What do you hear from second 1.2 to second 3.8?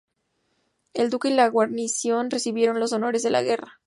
y la guarnición recibieron los honores de la guerra.